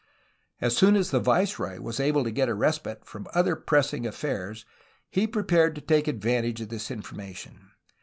[0.59, 4.65] As soon as the viceroy was able to get a respite from other pressing affairs
[5.11, 7.69] he prepared to take advantage of this information.